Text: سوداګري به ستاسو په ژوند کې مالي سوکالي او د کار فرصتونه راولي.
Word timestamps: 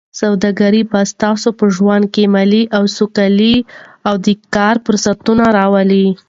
سوداګري 0.21 0.81
به 0.91 0.99
ستاسو 1.11 1.49
په 1.59 1.65
ژوند 1.75 2.03
کې 2.13 2.23
مالي 2.33 2.63
سوکالي 2.97 3.55
او 4.07 4.15
د 4.25 4.27
کار 4.55 4.75
فرصتونه 4.85 5.45
راولي. 5.57 6.05